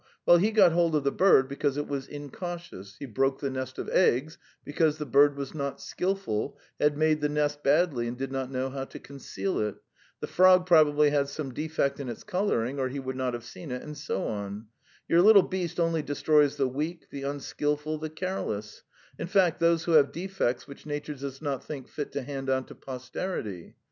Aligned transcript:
Well, 0.25 0.37
he 0.37 0.49
got 0.49 0.71
hold 0.71 0.95
of 0.95 1.03
the 1.03 1.11
bird 1.11 1.47
because 1.47 1.77
it 1.77 1.87
was 1.87 2.07
incautious; 2.07 2.95
he 2.97 3.05
broke 3.05 3.39
the 3.39 3.51
nest 3.51 3.77
of 3.77 3.87
eggs 3.89 4.39
because 4.65 4.97
the 4.97 5.05
bird 5.05 5.37
was 5.37 5.53
not 5.53 5.79
skilful, 5.79 6.57
had 6.79 6.97
made 6.97 7.21
the 7.21 7.29
nest 7.29 7.61
badly 7.63 8.07
and 8.07 8.17
did 8.17 8.31
not 8.31 8.49
know 8.49 8.71
how 8.71 8.85
to 8.85 8.97
conceal 8.97 9.59
it. 9.59 9.75
The 10.19 10.25
frog 10.25 10.65
probably 10.65 11.11
had 11.11 11.27
some 11.29 11.53
defect 11.53 11.99
in 11.99 12.09
its 12.09 12.23
colouring 12.23 12.79
or 12.79 12.89
he 12.89 12.97
would 12.99 13.15
not 13.15 13.35
have 13.35 13.43
seen 13.45 13.69
it, 13.69 13.83
and 13.83 13.95
so 13.95 14.23
on. 14.23 14.65
Your 15.07 15.21
little 15.21 15.43
beast 15.43 15.79
only 15.79 16.01
destroys 16.01 16.55
the 16.57 16.67
weak, 16.67 17.11
the 17.11 17.21
unskilful, 17.21 17.99
the 17.99 18.09
careless 18.09 18.81
in 19.19 19.27
fact, 19.27 19.59
those 19.59 19.83
who 19.83 19.91
have 19.91 20.11
defects 20.11 20.67
which 20.67 20.87
nature 20.87 21.13
does 21.13 21.43
not 21.43 21.63
think 21.63 21.87
fit 21.87 22.11
to 22.13 22.23
hand 22.23 22.49
on 22.49 22.63
to 22.65 22.73
posterity. 22.73 23.75